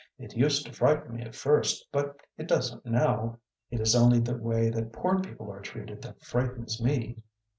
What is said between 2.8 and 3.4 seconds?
now.